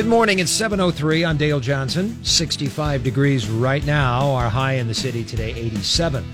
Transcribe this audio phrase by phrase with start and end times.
[0.00, 0.38] Good morning.
[0.38, 1.26] It's 7:03.
[1.26, 2.24] I'm Dale Johnson.
[2.24, 4.30] 65 degrees right now.
[4.30, 6.24] Our high in the city today 87.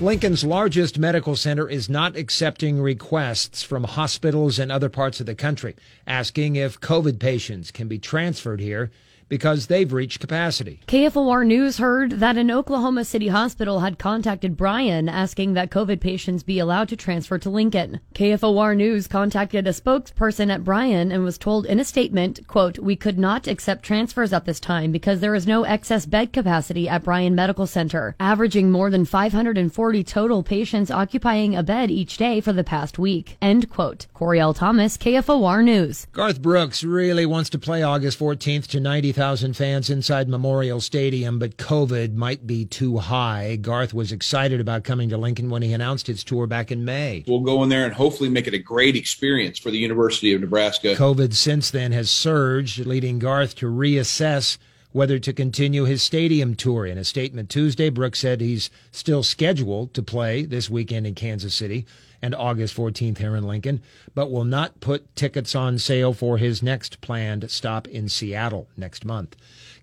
[0.00, 5.36] Lincoln's largest medical center is not accepting requests from hospitals in other parts of the
[5.36, 8.90] country asking if COVID patients can be transferred here
[9.32, 10.78] because they've reached capacity.
[10.86, 16.42] KFOR News heard that an Oklahoma City hospital had contacted Bryan asking that COVID patients
[16.42, 18.00] be allowed to transfer to Lincoln.
[18.14, 22.94] KFOR News contacted a spokesperson at Bryan and was told in a statement, quote, "We
[22.94, 27.02] could not accept transfers at this time because there is no excess bed capacity at
[27.02, 32.52] Bryan Medical Center, averaging more than 540 total patients occupying a bed each day for
[32.52, 34.08] the past week." End quote.
[34.14, 36.06] Coriel Thomas, KFOR News.
[36.12, 41.56] Garth Brooks really wants to play August 14th to 90,000 fans inside Memorial Stadium, but
[41.56, 43.54] COVID might be too high.
[43.54, 47.22] Garth was excited about coming to Lincoln when he announced his tour back in May.
[47.28, 50.40] We'll go in there and hopefully make it a great experience for the University of
[50.40, 50.96] Nebraska.
[50.96, 54.58] COVID since then has surged, leading Garth to reassess
[54.92, 56.86] whether to continue his stadium tour.
[56.86, 61.54] In a statement Tuesday, Brooks said he's still scheduled to play this weekend in Kansas
[61.54, 61.86] City
[62.22, 63.82] and August 14th here in Lincoln,
[64.14, 69.04] but will not put tickets on sale for his next planned stop in Seattle next
[69.04, 69.34] month.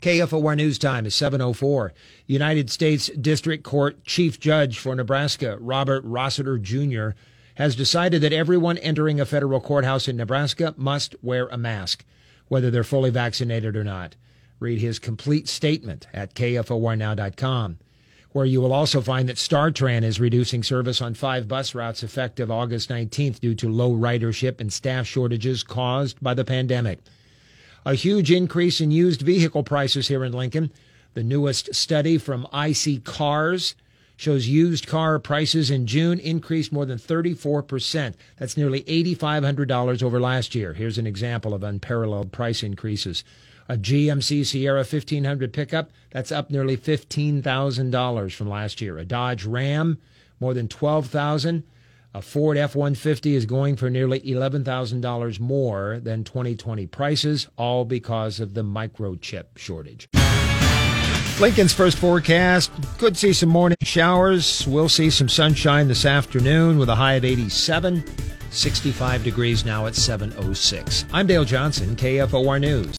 [0.02, 1.94] KFOR News Time is 704.
[2.26, 7.10] United States District Court Chief Judge for Nebraska, Robert Rossiter Jr.,
[7.56, 12.06] has decided that everyone entering a federal courthouse in Nebraska must wear a mask,
[12.48, 14.16] whether they're fully vaccinated or not.
[14.60, 17.80] Read his complete statement at kfornow.com,
[18.32, 22.52] where you will also find that StarTran is reducing service on five bus routes effective
[22.52, 27.00] August 19th due to low ridership and staff shortages caused by the pandemic.
[27.86, 30.72] A huge increase in used vehicle prices here in Lincoln.
[31.14, 33.76] The newest study from iSeeCars
[34.18, 38.16] shows used car prices in June increased more than 34%.
[38.38, 40.74] That's nearly $8,500 over last year.
[40.74, 43.24] Here's an example of unparalleled price increases.
[43.72, 48.98] A GMC Sierra 1500 pickup, that's up nearly $15,000 from last year.
[48.98, 50.00] A Dodge Ram,
[50.40, 51.64] more than 12000
[52.16, 58.40] A Ford F 150 is going for nearly $11,000 more than 2020 prices, all because
[58.40, 60.10] of the microchip shortage.
[61.40, 64.68] Lincoln's first forecast could see some morning showers.
[64.68, 68.04] We'll see some sunshine this afternoon with a high of 87.
[68.50, 71.06] 65 degrees now at 706.
[71.14, 72.98] I'm Dale Johnson, KFOR News.